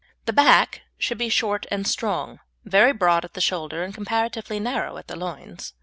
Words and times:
The 0.25 0.33
back 0.33 0.81
should 0.97 1.19
be 1.19 1.29
short 1.29 1.67
and 1.69 1.85
strong, 1.87 2.39
very 2.65 2.91
broad 2.91 3.23
at 3.23 3.35
the 3.35 3.39
shoulder 3.39 3.83
and 3.83 3.93
comparatively 3.93 4.59
narrow 4.59 4.97
at 4.97 5.05
the 5.07 5.15
loins. 5.15 5.73